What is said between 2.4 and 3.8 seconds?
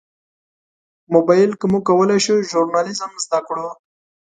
ژورنالیزم زده کړو.